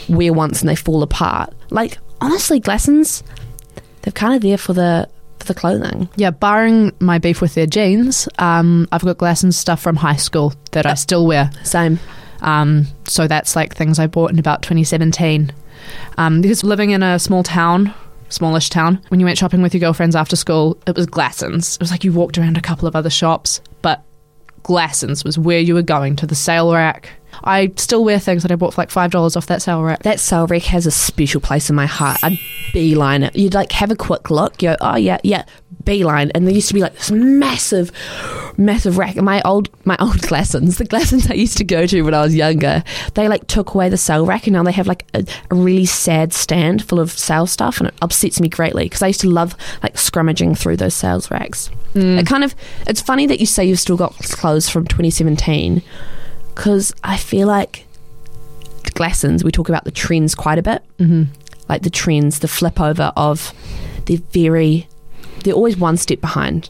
wear 0.07 0.31
once 0.31 0.61
and 0.61 0.69
they 0.69 0.75
fall 0.75 1.03
apart. 1.03 1.53
Like 1.69 1.97
honestly, 2.21 2.61
Glassons, 2.61 3.23
they're 4.03 4.13
kind 4.13 4.33
of 4.35 4.41
there 4.41 4.57
for 4.57 4.71
the 4.73 5.09
the 5.45 5.53
clothing. 5.53 6.09
Yeah, 6.15 6.31
barring 6.31 6.91
my 6.99 7.19
beef 7.19 7.41
with 7.41 7.55
their 7.55 7.65
jeans, 7.65 8.27
um, 8.39 8.87
I've 8.91 9.03
got 9.03 9.17
Glasson's 9.17 9.57
stuff 9.57 9.81
from 9.81 9.95
high 9.95 10.15
school 10.15 10.53
that 10.71 10.85
I 10.85 10.93
still 10.95 11.25
wear. 11.25 11.49
Same. 11.63 11.99
Um, 12.41 12.87
so 13.05 13.27
that's 13.27 13.55
like 13.55 13.75
things 13.75 13.99
I 13.99 14.07
bought 14.07 14.31
in 14.31 14.39
about 14.39 14.61
2017. 14.61 15.51
Um, 16.17 16.41
because 16.41 16.63
living 16.63 16.91
in 16.91 17.03
a 17.03 17.19
small 17.19 17.43
town, 17.43 17.93
smallish 18.29 18.69
town, 18.69 19.01
when 19.09 19.19
you 19.19 19.25
went 19.25 19.37
shopping 19.37 19.61
with 19.61 19.73
your 19.73 19.79
girlfriends 19.81 20.15
after 20.15 20.35
school, 20.35 20.77
it 20.87 20.95
was 20.95 21.07
Glassons. 21.07 21.75
It 21.75 21.81
was 21.81 21.91
like 21.91 22.03
you 22.03 22.13
walked 22.13 22.37
around 22.37 22.57
a 22.57 22.61
couple 22.61 22.87
of 22.87 22.95
other 22.95 23.09
shops, 23.09 23.61
but 23.81 24.03
Glassons 24.63 25.23
was 25.23 25.37
where 25.37 25.59
you 25.59 25.73
were 25.73 25.81
going 25.81 26.15
to 26.17 26.27
the 26.27 26.35
sale 26.35 26.73
rack. 26.73 27.11
I 27.43 27.71
still 27.75 28.03
wear 28.03 28.19
things 28.19 28.43
that 28.43 28.51
I 28.51 28.55
bought 28.55 28.73
for 28.73 28.81
like 28.81 28.91
five 28.91 29.11
dollars 29.11 29.35
off 29.35 29.47
that 29.47 29.61
sale 29.61 29.83
rack. 29.83 30.03
That 30.03 30.19
sale 30.19 30.47
rack 30.47 30.63
has 30.63 30.85
a 30.85 30.91
special 30.91 31.41
place 31.41 31.69
in 31.69 31.75
my 31.75 31.85
heart. 31.85 32.23
I'd 32.23 32.39
beeline 32.73 33.23
it. 33.23 33.35
You'd 33.35 33.53
like 33.53 33.71
have 33.71 33.91
a 33.91 33.95
quick 33.95 34.29
look. 34.29 34.61
You 34.61 34.69
go, 34.69 34.77
oh 34.81 34.97
yeah, 34.97 35.17
yeah, 35.23 35.45
beeline. 35.85 36.31
And 36.35 36.45
there 36.45 36.53
used 36.53 36.67
to 36.67 36.73
be 36.73 36.81
like 36.81 36.93
this 36.93 37.09
massive, 37.11 37.91
massive 38.57 38.97
rack. 38.97 39.15
And 39.15 39.25
my 39.25 39.41
old, 39.43 39.69
my 39.85 39.95
old 39.99 40.17
Glassons, 40.21 40.77
the 40.77 40.85
Glassons 40.85 41.31
I 41.31 41.35
used 41.35 41.57
to 41.57 41.63
go 41.63 41.85
to 41.87 42.01
when 42.01 42.13
I 42.13 42.21
was 42.21 42.35
younger, 42.35 42.83
they 43.13 43.27
like 43.27 43.47
took 43.47 43.73
away 43.73 43.89
the 43.89 43.97
sale 43.97 44.25
rack, 44.25 44.45
and 44.47 44.53
now 44.53 44.63
they 44.63 44.71
have 44.73 44.87
like 44.87 45.05
a, 45.13 45.25
a 45.51 45.55
really 45.55 45.85
sad 45.85 46.33
stand 46.33 46.83
full 46.87 46.99
of 46.99 47.11
sale 47.11 47.47
stuff, 47.47 47.79
and 47.79 47.87
it 47.87 47.95
upsets 48.01 48.41
me 48.41 48.49
greatly 48.49 48.83
because 48.85 49.01
I 49.01 49.07
used 49.07 49.21
to 49.21 49.29
love 49.29 49.55
like 49.81 49.95
scrummaging 49.95 50.57
through 50.57 50.77
those 50.77 50.93
sales 50.93 51.31
racks. 51.31 51.69
Mm. 51.93 52.19
It 52.19 52.27
kind 52.27 52.43
of, 52.43 52.55
it's 52.87 52.99
funny 53.01 53.25
that 53.27 53.39
you 53.39 53.45
say 53.45 53.63
you've 53.63 53.79
still 53.79 53.97
got 53.97 54.13
clothes 54.15 54.69
from 54.69 54.85
2017 54.85 55.81
because 56.55 56.93
I 57.03 57.17
feel 57.17 57.47
like 57.47 57.85
Glassons, 58.83 59.43
we 59.43 59.51
talk 59.51 59.69
about 59.69 59.83
the 59.83 59.91
trends 59.91 60.33
quite 60.33 60.57
a 60.57 60.63
bit. 60.63 60.81
Mm-hmm. 60.97 61.23
Like 61.67 61.81
the 61.81 61.89
trends, 61.89 62.39
the 62.39 62.47
flip 62.47 62.79
over 62.79 63.11
of 63.17 63.53
they're 64.05 64.17
very, 64.31 64.87
they're 65.43 65.53
always 65.53 65.77
one 65.77 65.97
step 65.97 66.21
behind 66.21 66.69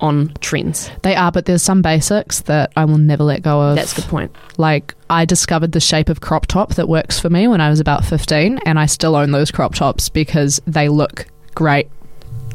on 0.00 0.34
trends. 0.40 0.90
They 1.02 1.14
are, 1.14 1.32
but 1.32 1.46
there's 1.46 1.62
some 1.62 1.80
basics 1.80 2.42
that 2.42 2.72
I 2.76 2.84
will 2.84 2.98
never 2.98 3.24
let 3.24 3.42
go 3.42 3.60
of. 3.60 3.76
That's 3.76 3.92
a 3.96 4.02
good 4.02 4.10
point. 4.10 4.36
Like 4.58 4.94
I 5.08 5.24
discovered 5.24 5.72
the 5.72 5.80
shape 5.80 6.08
of 6.08 6.20
crop 6.20 6.46
top 6.46 6.74
that 6.74 6.88
works 6.88 7.18
for 7.18 7.30
me 7.30 7.48
when 7.48 7.60
I 7.60 7.70
was 7.70 7.80
about 7.80 8.04
15 8.04 8.58
and 8.66 8.78
I 8.78 8.86
still 8.86 9.16
own 9.16 9.30
those 9.30 9.50
crop 9.50 9.74
tops 9.74 10.08
because 10.08 10.60
they 10.66 10.88
look 10.88 11.26
great. 11.54 11.88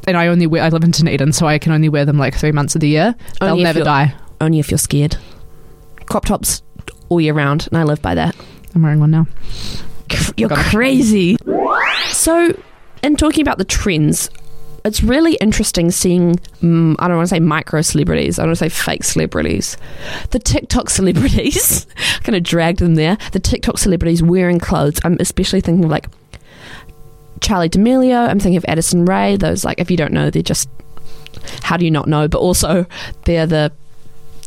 And 0.07 0.15
I 0.15 0.27
only 0.27 0.47
wear 0.47 0.63
I 0.63 0.69
live 0.69 0.83
in 0.83 0.91
Dunedin 0.91 1.33
so 1.33 1.47
I 1.47 1.57
can 1.57 1.73
only 1.73 1.89
wear 1.89 2.05
them 2.05 2.17
like 2.17 2.35
3 2.35 2.51
months 2.51 2.75
of 2.75 2.81
the 2.81 2.87
year. 2.87 3.15
They'll 3.41 3.57
never 3.57 3.83
die. 3.83 4.13
Only 4.39 4.59
if 4.59 4.69
you're 4.69 4.77
scared. 4.77 5.17
Crop 6.07 6.25
tops 6.25 6.61
all 7.09 7.21
year 7.21 7.33
round, 7.33 7.67
and 7.67 7.77
I 7.77 7.83
live 7.83 8.01
by 8.01 8.15
that. 8.15 8.35
I'm 8.75 8.81
wearing 8.83 8.99
one 8.99 9.11
now. 9.11 9.27
You're 10.37 10.49
Got 10.49 10.59
it. 10.59 10.69
crazy. 10.69 11.37
So, 12.11 12.57
in 13.03 13.15
talking 13.15 13.41
about 13.41 13.57
the 13.57 13.65
trends, 13.65 14.29
it's 14.85 15.03
really 15.03 15.35
interesting 15.35 15.91
seeing, 15.91 16.35
mm, 16.61 16.95
I 16.99 17.07
don't 17.07 17.17
want 17.17 17.27
to 17.27 17.35
say 17.35 17.39
micro 17.39 17.81
celebrities, 17.81 18.39
I 18.39 18.43
don't 18.43 18.49
want 18.49 18.59
to 18.59 18.65
say 18.65 18.69
fake 18.69 19.03
celebrities. 19.03 19.75
The 20.31 20.39
TikTok 20.39 20.89
celebrities, 20.89 21.85
kind 22.23 22.35
of 22.35 22.43
dragged 22.43 22.79
them 22.79 22.95
there. 22.95 23.17
The 23.33 23.39
TikTok 23.39 23.77
celebrities 23.77 24.23
wearing 24.23 24.59
clothes. 24.59 24.99
I'm 25.03 25.17
especially 25.19 25.59
thinking 25.61 25.85
of 25.85 25.91
like 25.91 26.07
Charli 27.39 27.69
D'Amelio, 27.69 28.29
I'm 28.29 28.39
thinking 28.39 28.57
of 28.57 28.65
Addison 28.67 29.05
Rae. 29.05 29.35
Those, 29.35 29.65
like, 29.65 29.79
if 29.79 29.91
you 29.91 29.97
don't 29.97 30.13
know, 30.13 30.29
they're 30.29 30.41
just, 30.41 30.69
how 31.63 31.77
do 31.77 31.83
you 31.85 31.91
not 31.91 32.07
know? 32.07 32.27
But 32.27 32.39
also, 32.39 32.85
they're 33.25 33.45
the 33.47 33.71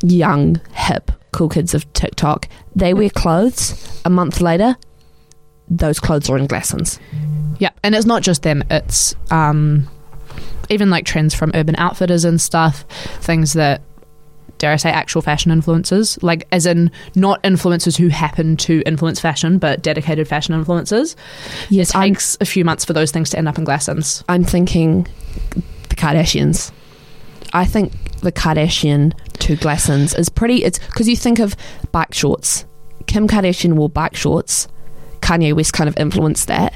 young, 0.02 0.60
hip, 0.72 1.10
cool 1.32 1.48
kids 1.48 1.74
of 1.74 1.90
TikTok. 1.92 2.48
They 2.74 2.94
wear 2.94 3.10
clothes. 3.10 4.00
A 4.04 4.10
month 4.10 4.40
later, 4.40 4.76
those 5.68 6.00
clothes 6.00 6.28
are 6.30 6.38
in 6.38 6.48
Glassons. 6.48 6.98
Yeah, 7.58 7.70
and 7.82 7.94
it's 7.94 8.06
not 8.06 8.22
just 8.22 8.42
them. 8.42 8.64
It's 8.70 9.14
um, 9.30 9.88
even 10.70 10.90
like 10.90 11.04
trends 11.04 11.34
from 11.34 11.52
Urban 11.54 11.76
Outfitters 11.76 12.24
and 12.24 12.40
stuff. 12.40 12.84
Things 13.20 13.52
that 13.54 13.82
dare 14.58 14.72
I 14.72 14.76
say 14.76 14.90
actual 14.90 15.22
fashion 15.22 15.50
influencers, 15.50 16.22
like 16.22 16.46
as 16.52 16.66
in 16.66 16.90
not 17.14 17.42
influencers 17.42 17.96
who 17.96 18.08
happen 18.08 18.56
to 18.58 18.82
influence 18.86 19.18
fashion, 19.18 19.58
but 19.58 19.82
dedicated 19.82 20.28
fashion 20.28 20.54
influencers. 20.54 21.16
Yes, 21.70 21.90
It 21.90 21.96
I'm, 21.96 22.14
takes 22.14 22.36
a 22.40 22.44
few 22.44 22.64
months 22.64 22.84
for 22.84 22.92
those 22.92 23.10
things 23.10 23.30
to 23.30 23.38
end 23.38 23.48
up 23.48 23.58
in 23.58 23.64
Glassons. 23.64 24.22
I'm 24.28 24.44
thinking 24.44 25.06
the 25.88 25.96
Kardashians. 25.96 26.72
I 27.52 27.64
think 27.64 27.92
the 28.20 28.32
Kardashian 28.32 29.12
to 29.40 29.56
Glassons 29.56 30.16
is 30.18 30.28
pretty. 30.28 30.64
It's 30.64 30.78
because 30.78 31.08
you 31.08 31.16
think 31.16 31.38
of 31.38 31.56
bike 31.92 32.14
shorts. 32.14 32.66
Kim 33.06 33.26
Kardashian 33.26 33.74
wore 33.74 33.88
bike 33.88 34.14
shorts. 34.14 34.68
Kanye 35.20 35.54
West 35.54 35.72
kind 35.72 35.88
of 35.88 35.96
influenced 35.96 36.48
that. 36.48 36.74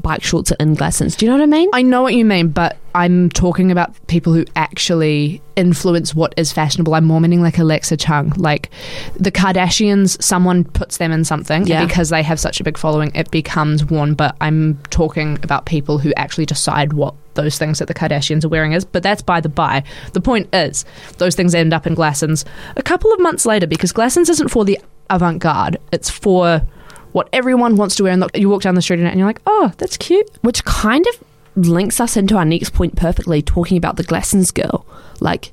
Bike 0.00 0.22
shorts 0.22 0.52
are 0.52 0.56
in 0.60 0.76
Glassons. 0.76 1.16
Do 1.16 1.26
you 1.26 1.30
know 1.32 1.38
what 1.38 1.42
I 1.42 1.46
mean? 1.46 1.68
I 1.72 1.82
know 1.82 2.02
what 2.02 2.14
you 2.14 2.24
mean, 2.24 2.48
but 2.48 2.76
I'm 2.94 3.28
talking 3.30 3.70
about 3.70 3.94
people 4.06 4.32
who 4.32 4.44
actually 4.56 5.40
influence 5.56 6.14
what 6.14 6.32
is 6.36 6.52
fashionable. 6.52 6.94
I'm 6.94 7.04
more 7.04 7.20
meaning 7.20 7.42
like 7.42 7.58
Alexa 7.58 7.96
Chung. 7.98 8.30
Like 8.36 8.70
the 9.16 9.30
Kardashians, 9.30 10.20
someone 10.22 10.64
puts 10.64 10.96
them 10.96 11.12
in 11.12 11.24
something, 11.24 11.66
Yeah. 11.66 11.80
and 11.80 11.88
because 11.88 12.08
they 12.08 12.22
have 12.22 12.40
such 12.40 12.60
a 12.60 12.64
big 12.64 12.78
following, 12.78 13.12
it 13.14 13.30
becomes 13.30 13.84
worn. 13.84 14.14
But 14.14 14.36
I'm 14.40 14.78
talking 14.90 15.38
about 15.42 15.66
people 15.66 15.98
who 15.98 16.12
actually 16.16 16.46
decide 16.46 16.92
what 16.94 17.14
those 17.34 17.58
things 17.58 17.78
that 17.78 17.86
the 17.88 17.94
Kardashians 17.94 18.44
are 18.44 18.48
wearing 18.48 18.72
is. 18.72 18.84
But 18.84 19.02
that's 19.02 19.22
by 19.22 19.40
the 19.40 19.48
by. 19.48 19.84
The 20.14 20.20
point 20.20 20.48
is, 20.54 20.84
those 21.18 21.34
things 21.34 21.54
end 21.54 21.72
up 21.72 21.86
in 21.86 21.94
Glassons 21.94 22.44
a 22.76 22.82
couple 22.82 23.12
of 23.12 23.20
months 23.20 23.46
later 23.46 23.66
because 23.66 23.92
Glassons 23.92 24.28
isn't 24.30 24.48
for 24.48 24.64
the 24.64 24.78
avant 25.10 25.38
garde, 25.40 25.76
it's 25.92 26.08
for 26.10 26.62
what 27.12 27.28
everyone 27.32 27.76
wants 27.76 27.94
to 27.96 28.04
wear. 28.04 28.12
And 28.12 28.20
look, 28.20 28.36
you 28.36 28.48
walk 28.48 28.62
down 28.62 28.74
the 28.74 28.82
street 28.82 29.00
and 29.00 29.18
you're 29.18 29.26
like, 29.26 29.42
oh, 29.46 29.72
that's 29.78 29.96
cute. 29.96 30.28
Which 30.42 30.64
kind 30.64 31.06
of 31.06 31.24
links 31.66 32.00
us 32.00 32.16
into 32.16 32.36
our 32.36 32.44
next 32.44 32.72
point 32.72 32.96
perfectly, 32.96 33.42
talking 33.42 33.76
about 33.76 33.96
the 33.96 34.04
Glassons 34.04 34.54
girl. 34.54 34.86
Like, 35.20 35.52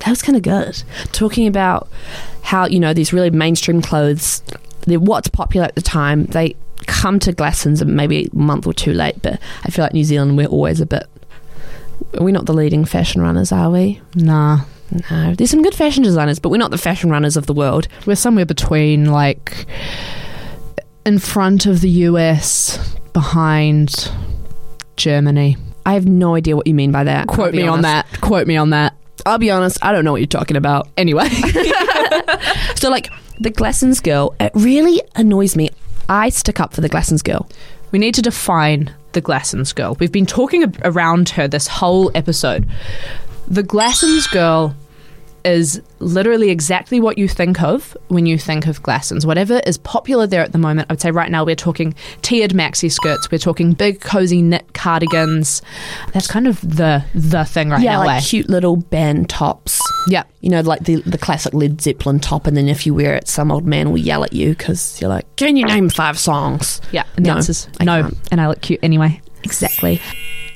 that 0.00 0.10
was 0.10 0.22
kind 0.22 0.36
of 0.36 0.42
good. 0.42 0.82
Talking 1.12 1.46
about 1.46 1.88
how, 2.42 2.66
you 2.66 2.80
know, 2.80 2.92
these 2.92 3.12
really 3.12 3.30
mainstream 3.30 3.80
clothes, 3.80 4.42
they're 4.86 4.98
what's 4.98 5.28
popular 5.28 5.66
at 5.66 5.74
the 5.74 5.82
time. 5.82 6.26
They 6.26 6.56
come 6.86 7.20
to 7.20 7.32
Glassons 7.32 7.84
maybe 7.86 8.28
a 8.32 8.36
month 8.36 8.66
or 8.66 8.74
two 8.74 8.92
late, 8.92 9.22
but 9.22 9.40
I 9.64 9.70
feel 9.70 9.84
like 9.84 9.92
New 9.92 10.04
Zealand, 10.04 10.36
we're 10.36 10.46
always 10.46 10.80
a 10.80 10.86
bit. 10.86 11.06
We're 12.20 12.32
not 12.32 12.46
the 12.46 12.52
leading 12.52 12.84
fashion 12.84 13.22
runners, 13.22 13.52
are 13.52 13.70
we? 13.70 14.00
Nah. 14.16 14.64
No. 15.10 15.34
There's 15.34 15.50
some 15.50 15.62
good 15.62 15.74
fashion 15.74 16.02
designers, 16.02 16.38
but 16.38 16.50
we're 16.50 16.58
not 16.58 16.70
the 16.70 16.78
fashion 16.78 17.08
runners 17.08 17.36
of 17.36 17.46
the 17.46 17.54
world. 17.54 17.88
We're 18.04 18.16
somewhere 18.16 18.44
between 18.44 19.06
like 19.06 19.66
in 21.04 21.18
front 21.18 21.66
of 21.66 21.80
the 21.80 21.88
US, 21.90 22.96
behind 23.12 24.10
Germany. 24.96 25.56
I 25.84 25.94
have 25.94 26.06
no 26.06 26.34
idea 26.36 26.56
what 26.56 26.66
you 26.66 26.74
mean 26.74 26.92
by 26.92 27.04
that. 27.04 27.26
Quote 27.26 27.54
me 27.54 27.66
on 27.66 27.82
that. 27.82 28.06
Quote 28.20 28.46
me 28.46 28.56
on 28.56 28.70
that. 28.70 28.94
I'll 29.26 29.38
be 29.38 29.50
honest, 29.50 29.78
I 29.84 29.92
don't 29.92 30.04
know 30.04 30.12
what 30.12 30.20
you're 30.20 30.26
talking 30.26 30.56
about. 30.56 30.88
Anyway, 30.96 31.28
So, 32.76 32.90
like, 32.90 33.10
the 33.38 33.50
Glassons 33.50 34.02
girl, 34.02 34.34
it 34.40 34.50
really 34.54 35.00
annoys 35.14 35.54
me. 35.56 35.70
I 36.08 36.28
stick 36.30 36.58
up 36.60 36.74
for 36.74 36.80
the 36.80 36.88
Glassons 36.88 37.22
girl. 37.22 37.48
we 37.92 37.98
need 37.98 38.14
to 38.14 38.22
define 38.22 38.92
the 39.12 39.22
Glassons 39.22 39.74
girl. 39.74 39.96
We've 40.00 40.10
been 40.12 40.26
talking 40.26 40.74
around 40.84 41.28
her 41.30 41.46
this 41.46 41.66
whole 41.68 42.10
episode. 42.16 42.68
The 43.46 43.62
Glassons 43.62 44.30
girl 44.32 44.74
is 45.44 45.80
literally 45.98 46.50
exactly 46.50 47.00
what 47.00 47.18
you 47.18 47.28
think 47.28 47.62
of 47.62 47.96
when 48.08 48.26
you 48.26 48.38
think 48.38 48.66
of 48.66 48.82
Glassons. 48.82 49.24
Whatever 49.26 49.60
is 49.66 49.78
popular 49.78 50.26
there 50.26 50.42
at 50.42 50.52
the 50.52 50.58
moment, 50.58 50.88
I 50.90 50.92
would 50.94 51.00
say 51.00 51.10
right 51.10 51.30
now 51.30 51.44
we're 51.44 51.54
talking 51.56 51.94
tiered 52.22 52.52
maxi 52.52 52.90
skirts, 52.90 53.30
we're 53.30 53.38
talking 53.38 53.72
big 53.72 54.00
cozy 54.00 54.42
knit 54.42 54.72
cardigans. 54.74 55.62
That's 56.12 56.26
kind 56.26 56.46
of 56.46 56.60
the 56.60 57.04
the 57.14 57.44
thing 57.44 57.70
right 57.70 57.82
yeah, 57.82 57.92
now. 57.92 58.04
like 58.04 58.22
eh? 58.22 58.26
cute 58.26 58.48
little 58.48 58.76
band 58.76 59.28
tops. 59.28 59.80
yeah. 60.08 60.24
You 60.40 60.50
know, 60.50 60.60
like 60.60 60.80
the, 60.84 60.96
the 61.02 61.18
classic 61.18 61.54
Led 61.54 61.80
Zeppelin 61.80 62.18
top, 62.18 62.48
and 62.48 62.56
then 62.56 62.68
if 62.68 62.84
you 62.84 62.94
wear 62.94 63.14
it, 63.14 63.28
some 63.28 63.52
old 63.52 63.64
man 63.64 63.90
will 63.90 63.98
yell 63.98 64.24
at 64.24 64.32
you 64.32 64.50
because 64.50 65.00
you're 65.00 65.08
like, 65.10 65.36
Can 65.36 65.56
you 65.56 65.64
name 65.64 65.88
five 65.88 66.18
songs? 66.18 66.80
Yeah, 66.90 67.04
and 67.16 67.26
No, 67.26 67.36
answer's 67.36 67.68
no, 67.80 68.02
can't. 68.02 68.18
and 68.32 68.40
I 68.40 68.48
look 68.48 68.60
cute 68.60 68.80
anyway. 68.82 69.20
Exactly. 69.44 70.00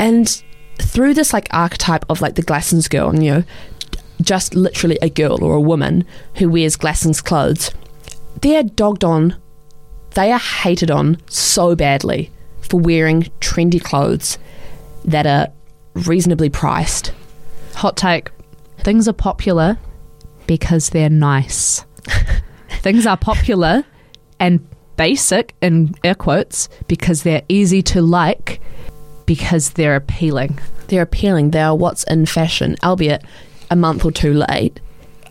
And 0.01 0.43
through 0.79 1.15
this 1.15 1.33
like 1.33 1.49
archetype 1.53 2.05
of 2.11 2.21
like 2.21 2.35
the 2.35 2.43
Glassons 2.43 2.91
girl, 2.91 3.09
and 3.11 3.25
you 3.25 3.31
know, 3.33 3.45
just 4.21 4.55
literally 4.55 4.99
a 5.03 5.11
girl 5.11 5.43
or 5.43 5.55
a 5.55 5.61
woman 5.61 6.05
who 6.37 6.49
wears 6.49 6.77
Glassons 6.77 7.23
clothes, 7.23 7.71
they're 8.41 8.63
dogged 8.63 9.05
on, 9.05 9.37
they 10.15 10.33
are 10.33 10.39
hated 10.39 10.91
on 10.91 11.19
so 11.29 11.75
badly 11.75 12.31
for 12.61 12.81
wearing 12.81 13.23
trendy 13.41 13.83
clothes 13.83 14.39
that 15.05 15.27
are 15.27 15.49
reasonably 15.95 16.49
priced. 16.49 17.13
Hot 17.75 17.97
take: 17.97 18.31
things 18.79 19.07
are 19.09 19.13
popular 19.13 19.79
because 20.47 20.91
they're 20.91 21.11
nice. 21.11 21.85
things 22.81 23.07
are 23.07 23.17
popular 23.17 23.85
and 24.39 24.67
basic 24.97 25.55
in 25.61 25.95
air 26.03 26.15
quotes 26.15 26.69
because 26.89 27.23
they're 27.23 27.43
easy 27.49 27.83
to 27.83 28.01
like 28.03 28.61
because 29.27 29.71
they're 29.71 29.97
appealing. 29.97 30.59
They're 30.89 31.03
appealing. 31.03 31.51
They 31.51 31.61
are 31.61 31.75
what's 31.75 32.05
in 32.05 32.27
fashion, 32.27 32.77
albeit 32.83 33.25
a 33.71 33.77
month 33.77 34.05
or 34.05 34.11
two 34.11 34.33
late. 34.33 34.81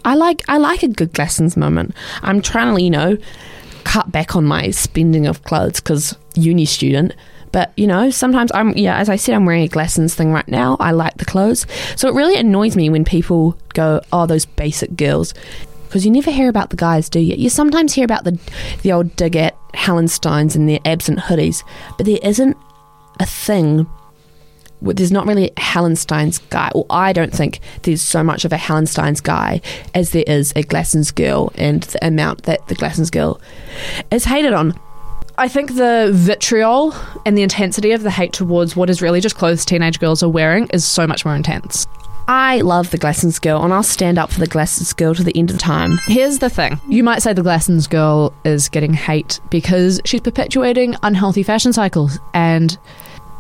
I 0.03 0.15
like 0.15 0.43
I 0.47 0.57
like 0.57 0.83
a 0.83 0.87
good 0.87 1.13
Glassons 1.13 1.57
moment. 1.57 1.95
I'm 2.21 2.41
trying 2.41 2.75
to, 2.75 2.81
you 2.81 2.89
know, 2.89 3.17
cut 3.83 4.11
back 4.11 4.35
on 4.35 4.45
my 4.45 4.69
spending 4.71 5.25
of 5.25 5.43
clothes 5.43 5.79
because 5.79 6.15
uni 6.35 6.65
student. 6.65 7.13
But 7.51 7.71
you 7.77 7.87
know, 7.87 8.09
sometimes 8.09 8.51
I'm 8.53 8.75
yeah, 8.77 8.97
as 8.97 9.09
I 9.09 9.15
said, 9.15 9.33
I'm 9.33 9.45
wearing 9.45 9.63
a 9.63 9.69
Glassons 9.69 10.13
thing 10.13 10.31
right 10.31 10.47
now. 10.47 10.77
I 10.79 10.91
like 10.91 11.17
the 11.17 11.25
clothes, 11.25 11.65
so 11.95 12.09
it 12.09 12.13
really 12.13 12.35
annoys 12.35 12.75
me 12.75 12.89
when 12.89 13.05
people 13.05 13.57
go, 13.73 14.01
"Oh, 14.11 14.25
those 14.25 14.45
basic 14.45 14.97
girls," 14.97 15.33
because 15.87 16.05
you 16.05 16.11
never 16.11 16.31
hear 16.31 16.49
about 16.49 16.69
the 16.69 16.75
guys, 16.75 17.07
do 17.07 17.19
you? 17.19 17.35
You 17.35 17.49
sometimes 17.49 17.93
hear 17.93 18.03
about 18.03 18.25
the 18.25 18.37
the 18.83 18.91
old 18.91 19.15
dig 19.15 19.37
at 19.37 19.55
Hallensteins 19.73 20.55
and 20.55 20.67
their 20.67 20.79
absent 20.83 21.19
hoodies, 21.19 21.63
but 21.97 22.05
there 22.05 22.19
isn't 22.21 22.57
a 23.21 23.25
thing 23.25 23.87
there's 24.81 25.11
not 25.11 25.25
really 25.25 25.51
a 25.55 25.61
Hallenstein's 25.61 26.37
guy. 26.37 26.71
Well, 26.73 26.85
I 26.89 27.13
don't 27.13 27.33
think 27.33 27.59
there's 27.83 28.01
so 28.01 28.23
much 28.23 28.45
of 28.45 28.51
a 28.51 28.57
Hallenstein's 28.57 29.21
guy 29.21 29.61
as 29.93 30.11
there 30.11 30.25
is 30.27 30.51
a 30.55 30.63
Glassons 30.63 31.13
girl, 31.13 31.51
and 31.55 31.83
the 31.83 32.05
amount 32.05 32.43
that 32.43 32.67
the 32.67 32.75
Glassons 32.75 33.11
girl 33.11 33.39
is 34.11 34.25
hated 34.25 34.53
on. 34.53 34.79
I 35.37 35.49
think 35.49 35.75
the 35.75 36.11
vitriol 36.13 36.95
and 37.25 37.37
the 37.37 37.43
intensity 37.43 37.91
of 37.91 38.03
the 38.03 38.11
hate 38.11 38.31
towards 38.31 38.75
what 38.75 38.89
is 38.89 39.01
really 39.01 39.19
just 39.19 39.35
clothes 39.35 39.65
teenage 39.65 39.99
girls 39.99 40.23
are 40.23 40.29
wearing 40.29 40.69
is 40.71 40.85
so 40.85 41.05
much 41.05 41.25
more 41.25 41.35
intense. 41.35 41.87
I 42.27 42.61
love 42.61 42.89
the 42.89 42.97
Glassons 42.97 43.39
girl, 43.39 43.63
and 43.63 43.71
I'll 43.71 43.83
stand 43.83 44.17
up 44.17 44.31
for 44.31 44.39
the 44.39 44.47
Glassons 44.47 44.95
girl 44.95 45.13
to 45.13 45.23
the 45.23 45.37
end 45.37 45.51
of 45.51 45.59
time. 45.59 45.99
Here's 46.07 46.39
the 46.39 46.49
thing. 46.49 46.79
You 46.89 47.03
might 47.03 47.21
say 47.21 47.33
the 47.33 47.43
Glassons 47.43 47.87
girl 47.87 48.33
is 48.43 48.67
getting 48.67 48.93
hate 48.93 49.39
because 49.51 50.01
she's 50.05 50.21
perpetuating 50.21 50.95
unhealthy 51.03 51.43
fashion 51.43 51.71
cycles 51.71 52.17
and 52.33 52.79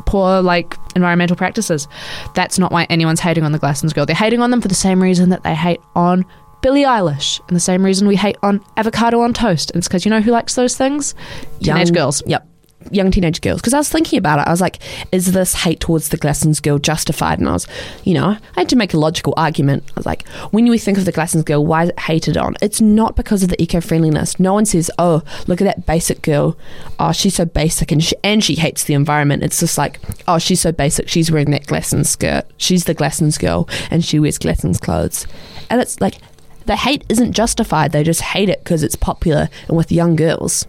poor 0.05 0.41
like 0.41 0.77
environmental 0.95 1.35
practices. 1.35 1.87
That's 2.33 2.57
not 2.59 2.71
why 2.71 2.85
anyone's 2.85 3.19
hating 3.19 3.43
on 3.43 3.51
the 3.51 3.59
Glassons 3.59 3.93
girl. 3.93 4.05
They're 4.05 4.15
hating 4.15 4.41
on 4.41 4.51
them 4.51 4.61
for 4.61 4.67
the 4.67 4.75
same 4.75 5.01
reason 5.01 5.29
that 5.29 5.43
they 5.43 5.55
hate 5.55 5.81
on 5.95 6.25
Billie 6.61 6.83
Eilish 6.83 7.39
and 7.47 7.55
the 7.55 7.59
same 7.61 7.83
reason 7.83 8.07
we 8.07 8.15
hate 8.15 8.37
on 8.41 8.63
avocado 8.77 9.21
on 9.21 9.33
toast. 9.33 9.71
And 9.71 9.79
it's 9.79 9.87
because 9.87 10.05
you 10.05 10.09
know 10.09 10.21
who 10.21 10.31
likes 10.31 10.55
those 10.55 10.75
things? 10.75 11.13
Teenage 11.61 11.87
Young- 11.87 11.93
girls. 11.93 12.23
Yep. 12.25 12.47
Young 12.91 13.11
teenage 13.11 13.41
girls. 13.41 13.61
Because 13.61 13.73
I 13.73 13.77
was 13.77 13.89
thinking 13.89 14.19
about 14.19 14.39
it. 14.39 14.47
I 14.47 14.51
was 14.51 14.61
like, 14.61 14.79
is 15.11 15.31
this 15.31 15.53
hate 15.53 15.79
towards 15.79 16.09
the 16.09 16.17
Glassons 16.17 16.61
girl 16.61 16.77
justified? 16.77 17.39
And 17.39 17.49
I 17.49 17.53
was, 17.53 17.67
you 18.03 18.13
know, 18.13 18.27
I 18.27 18.39
had 18.55 18.69
to 18.69 18.75
make 18.75 18.93
a 18.93 18.97
logical 18.97 19.33
argument. 19.37 19.83
I 19.89 19.93
was 19.95 20.05
like, 20.05 20.27
when 20.51 20.67
we 20.67 20.77
think 20.77 20.97
of 20.97 21.05
the 21.05 21.13
Glassons 21.13 21.45
girl, 21.45 21.65
why 21.65 21.83
is 21.83 21.89
it 21.89 21.99
hated 21.99 22.37
on? 22.37 22.55
It's 22.61 22.81
not 22.81 23.15
because 23.15 23.43
of 23.43 23.49
the 23.49 23.61
eco 23.61 23.81
friendliness. 23.81 24.39
No 24.39 24.53
one 24.53 24.65
says, 24.65 24.91
oh, 24.99 25.23
look 25.47 25.61
at 25.61 25.65
that 25.65 25.85
basic 25.85 26.21
girl. 26.21 26.57
Oh, 26.99 27.11
she's 27.11 27.35
so 27.35 27.45
basic 27.45 27.91
and 27.91 28.03
she, 28.03 28.15
and 28.23 28.43
she 28.43 28.55
hates 28.55 28.83
the 28.83 28.93
environment. 28.93 29.43
It's 29.43 29.59
just 29.59 29.77
like, 29.77 29.99
oh, 30.27 30.37
she's 30.37 30.61
so 30.61 30.71
basic. 30.71 31.09
She's 31.09 31.31
wearing 31.31 31.51
that 31.51 31.65
Glassons 31.65 32.07
skirt. 32.07 32.45
She's 32.57 32.85
the 32.85 32.95
Glassons 32.95 33.39
girl 33.39 33.67
and 33.89 34.03
she 34.05 34.19
wears 34.19 34.39
Glassons 34.39 34.79
clothes. 34.79 35.25
And 35.69 35.81
it's 35.81 35.99
like, 35.99 36.17
the 36.65 36.75
hate 36.75 37.03
isn't 37.09 37.33
justified. 37.33 37.91
They 37.91 38.03
just 38.03 38.21
hate 38.21 38.49
it 38.49 38.63
because 38.63 38.83
it's 38.83 38.95
popular 38.95 39.49
and 39.67 39.77
with 39.77 39.91
young 39.91 40.15
girls. 40.15 40.65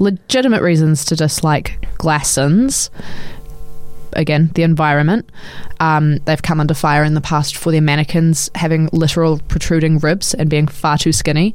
Legitimate 0.00 0.62
reasons 0.62 1.04
to 1.06 1.16
dislike 1.16 1.86
Glassons. 1.98 2.90
Again, 4.14 4.50
the 4.54 4.62
environment. 4.62 5.28
Um, 5.80 6.18
they've 6.18 6.40
come 6.42 6.60
under 6.60 6.74
fire 6.74 7.02
in 7.04 7.14
the 7.14 7.20
past 7.20 7.56
for 7.56 7.72
their 7.72 7.80
mannequins 7.80 8.50
having 8.54 8.88
literal 8.92 9.40
protruding 9.48 9.98
ribs 9.98 10.34
and 10.34 10.48
being 10.48 10.68
far 10.68 10.98
too 10.98 11.12
skinny. 11.12 11.54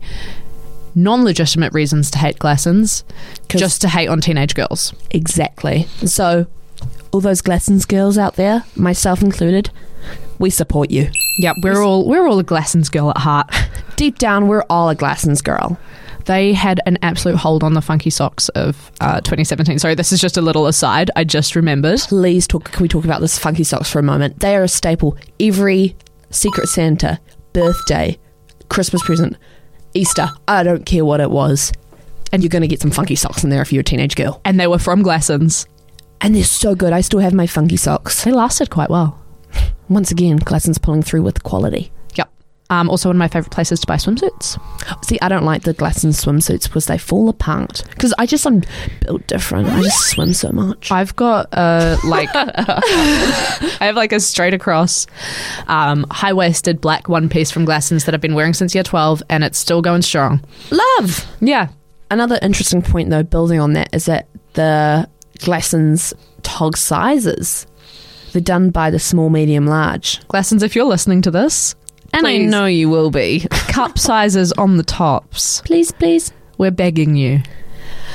Non 0.95 1.23
legitimate 1.23 1.73
reasons 1.73 2.11
to 2.11 2.17
hate 2.17 2.39
Glassons, 2.39 3.03
just 3.47 3.81
to 3.81 3.89
hate 3.89 4.07
on 4.09 4.21
teenage 4.21 4.55
girls. 4.55 4.93
Exactly. 5.11 5.83
So, 6.05 6.47
all 7.11 7.21
those 7.21 7.41
Glassons 7.41 7.87
girls 7.87 8.17
out 8.17 8.35
there, 8.35 8.63
myself 8.75 9.21
included, 9.21 9.69
we 10.39 10.49
support 10.49 10.89
you. 10.89 11.09
Yep, 11.39 11.57
we're 11.61 11.83
all 11.83 12.07
we're 12.07 12.27
all 12.27 12.39
a 12.39 12.43
Glassons 12.43 12.91
girl 12.91 13.11
at 13.11 13.17
heart. 13.17 13.53
Deep 13.95 14.17
down, 14.17 14.47
we're 14.47 14.63
all 14.69 14.89
a 14.89 14.95
Glassons 14.95 15.43
girl. 15.43 15.77
They 16.25 16.53
had 16.53 16.79
an 16.85 16.97
absolute 17.01 17.37
hold 17.37 17.63
on 17.63 17.73
the 17.73 17.81
funky 17.81 18.09
socks 18.09 18.49
of 18.49 18.91
uh, 19.01 19.21
2017. 19.21 19.79
Sorry, 19.79 19.95
this 19.95 20.11
is 20.11 20.21
just 20.21 20.37
a 20.37 20.41
little 20.41 20.67
aside. 20.67 21.09
I 21.15 21.23
just 21.23 21.55
remembered. 21.55 21.99
Please 22.01 22.47
talk. 22.47 22.71
Can 22.71 22.83
we 22.83 22.87
talk 22.87 23.05
about 23.05 23.21
this 23.21 23.37
funky 23.37 23.63
socks 23.63 23.89
for 23.89 23.99
a 23.99 24.03
moment? 24.03 24.39
They 24.39 24.55
are 24.55 24.63
a 24.63 24.67
staple. 24.67 25.17
Every 25.39 25.95
Secret 26.29 26.67
Santa, 26.67 27.19
birthday, 27.53 28.17
Christmas 28.69 29.03
present, 29.03 29.37
Easter. 29.93 30.29
I 30.47 30.63
don't 30.63 30.85
care 30.85 31.03
what 31.05 31.19
it 31.19 31.31
was. 31.31 31.71
And 32.31 32.43
you're 32.43 32.49
going 32.49 32.61
to 32.61 32.67
get 32.67 32.81
some 32.81 32.91
funky 32.91 33.15
socks 33.15 33.43
in 33.43 33.49
there 33.49 33.61
if 33.61 33.73
you're 33.73 33.81
a 33.81 33.83
teenage 33.83 34.15
girl. 34.15 34.39
And 34.45 34.59
they 34.59 34.67
were 34.67 34.77
from 34.77 35.03
Glassons. 35.03 35.65
And 36.21 36.35
they're 36.35 36.43
so 36.43 36.75
good. 36.75 36.93
I 36.93 37.01
still 37.01 37.21
have 37.21 37.33
my 37.33 37.47
funky 37.47 37.77
socks. 37.77 38.23
They 38.23 38.31
lasted 38.31 38.69
quite 38.69 38.89
well. 38.89 39.19
Once 39.87 40.11
again, 40.11 40.37
Glassons 40.37 40.79
pulling 40.79 41.01
through 41.01 41.23
with 41.23 41.41
quality. 41.43 41.91
Um, 42.69 42.89
also, 42.89 43.09
one 43.09 43.15
of 43.15 43.19
my 43.19 43.27
favorite 43.27 43.51
places 43.51 43.79
to 43.79 43.87
buy 43.87 43.95
swimsuits. 43.95 44.59
See, 45.03 45.17
I 45.21 45.29
don't 45.29 45.43
like 45.43 45.63
the 45.63 45.73
Glassons 45.73 46.23
swimsuits 46.23 46.63
because 46.63 46.85
they 46.85 46.97
fall 46.97 47.29
apart. 47.29 47.83
Because 47.89 48.13
I 48.17 48.25
just 48.25 48.45
I'm 48.45 48.61
built 49.01 49.25
different. 49.27 49.67
I 49.67 49.81
just 49.81 50.11
swim 50.11 50.33
so 50.33 50.51
much. 50.51 50.91
I've 50.91 51.15
got 51.15 51.47
uh, 51.51 51.97
like 52.05 52.29
I 52.35 53.77
have 53.81 53.95
like 53.95 54.11
a 54.11 54.19
straight 54.19 54.53
across 54.53 55.07
um, 55.67 56.05
high 56.11 56.33
waisted 56.33 56.79
black 56.79 57.09
one 57.09 57.27
piece 57.29 57.49
from 57.49 57.65
Glassons 57.65 58.05
that 58.05 58.13
I've 58.13 58.21
been 58.21 58.35
wearing 58.35 58.53
since 58.53 58.75
year 58.75 58.83
twelve, 58.83 59.23
and 59.29 59.43
it's 59.43 59.57
still 59.57 59.81
going 59.81 60.01
strong. 60.03 60.41
Love. 60.71 61.25
Yeah, 61.41 61.69
Another 62.11 62.39
interesting 62.41 62.81
point, 62.81 63.11
though, 63.11 63.23
building 63.23 63.59
on 63.59 63.73
that, 63.73 63.89
is 63.93 64.05
that 64.05 64.27
the 64.53 65.07
Glassons 65.39 66.13
tog 66.41 66.75
sizes 66.75 67.67
they're 68.31 68.41
done 68.41 68.69
by 68.69 68.91
the 68.91 68.99
small, 68.99 69.29
medium, 69.29 69.65
large. 69.65 70.19
Glassons, 70.27 70.61
if 70.61 70.75
you're 70.75 70.85
listening 70.85 71.21
to 71.23 71.31
this, 71.31 71.75
And 72.13 72.25
I 72.25 72.37
Please. 72.37 72.49
know 72.49 72.65
you 72.65 72.89
will 72.89 73.11
be. 73.11 73.47
cup 73.67 73.97
sizes 73.97 74.51
on 74.53 74.77
the 74.77 74.83
tops. 74.83 75.61
please, 75.61 75.91
please. 75.91 76.31
We're 76.57 76.71
begging 76.71 77.15
you. 77.15 77.41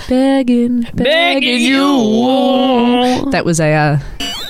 Begging, 0.09 0.83
begging 0.95 1.63
you. 1.63 3.31
That 3.31 3.45
was 3.45 3.59
a 3.59 3.73
uh, 3.73 3.99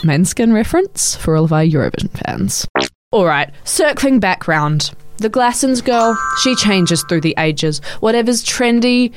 Måneskin 0.03 0.53
reference 0.53 1.15
for 1.15 1.37
all 1.37 1.45
of 1.45 1.53
our 1.53 1.63
Eurovision 1.63 2.11
fans. 2.25 2.67
All 3.13 3.25
right, 3.25 3.53
circling 3.63 4.19
back 4.19 4.49
round. 4.49 4.91
The 5.19 5.31
Glassons 5.31 5.85
girl, 5.85 6.19
she 6.43 6.57
changes 6.57 7.05
through 7.05 7.21
the 7.21 7.37
ages. 7.39 7.81
Whatever's 8.01 8.43
trendy 8.45 9.13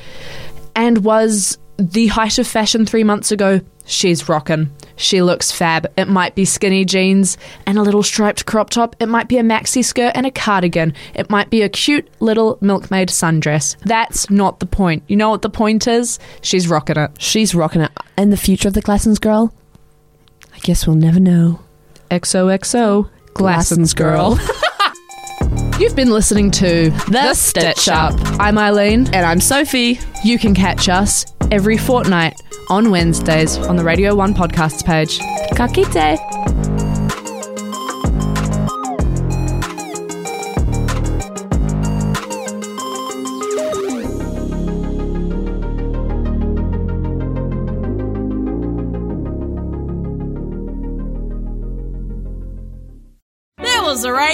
and 0.76 1.04
was 1.04 1.58
the 1.76 2.06
height 2.06 2.38
of 2.38 2.46
fashion 2.46 2.86
three 2.86 3.02
months 3.02 3.32
ago, 3.32 3.60
she's 3.84 4.28
rocking. 4.28 4.70
She 4.98 5.22
looks 5.22 5.50
fab. 5.50 5.86
It 5.96 6.08
might 6.08 6.34
be 6.34 6.44
skinny 6.44 6.84
jeans 6.84 7.38
and 7.66 7.78
a 7.78 7.82
little 7.82 8.02
striped 8.02 8.44
crop 8.44 8.68
top. 8.68 8.96
It 9.00 9.06
might 9.06 9.28
be 9.28 9.38
a 9.38 9.42
maxi 9.42 9.82
skirt 9.82 10.12
and 10.14 10.26
a 10.26 10.30
cardigan. 10.30 10.92
It 11.14 11.30
might 11.30 11.48
be 11.48 11.62
a 11.62 11.68
cute 11.68 12.08
little 12.20 12.58
milkmaid 12.60 13.08
sundress. 13.08 13.76
That's 13.84 14.28
not 14.28 14.60
the 14.60 14.66
point. 14.66 15.04
You 15.06 15.16
know 15.16 15.30
what 15.30 15.42
the 15.42 15.48
point 15.48 15.86
is? 15.86 16.18
She's 16.42 16.68
rocking 16.68 16.96
it. 16.96 17.10
She's 17.18 17.54
rocking 17.54 17.80
it. 17.80 17.92
And 18.16 18.32
the 18.32 18.36
future 18.36 18.68
of 18.68 18.74
the 18.74 18.82
Glassons 18.82 19.20
girl? 19.20 19.54
I 20.54 20.58
guess 20.58 20.86
we'll 20.86 20.96
never 20.96 21.20
know. 21.20 21.60
XOXO 22.10 23.08
Glassons 23.34 23.94
girl. 23.94 24.38
You've 25.78 25.94
been 25.94 26.10
listening 26.10 26.50
to 26.52 26.90
The 27.08 27.34
Stitch 27.34 27.88
Up. 27.88 28.14
I'm 28.40 28.58
Eileen. 28.58 29.06
And 29.14 29.24
I'm 29.24 29.40
Sophie. 29.40 30.00
You 30.24 30.38
can 30.38 30.54
catch 30.54 30.88
us 30.88 31.26
every 31.50 31.76
fortnight 31.76 32.40
on 32.68 32.90
Wednesdays 32.90 33.56
on 33.58 33.76
the 33.76 33.84
Radio 33.84 34.14
1 34.14 34.34
podcasts 34.34 34.84
page. 34.84 35.18
Kakite. 35.52 36.77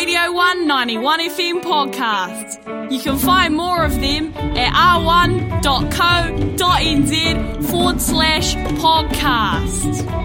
Radio 0.05 0.33
191 0.33 1.31
FM 1.31 1.63
podcast. 1.63 2.93
You 2.93 3.01
can 3.01 3.17
find 3.17 3.57
more 3.57 3.87
of 3.87 3.99
them 4.03 4.35
at 4.37 4.71
r1.co.nz 5.01 5.63
forward 7.71 8.03
slash 8.03 8.55
podcast. 8.55 10.24